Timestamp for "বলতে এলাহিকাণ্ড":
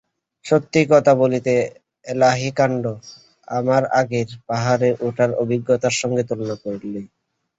1.21-2.83